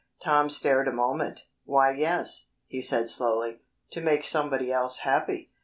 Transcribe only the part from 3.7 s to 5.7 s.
"to make somebody else happy."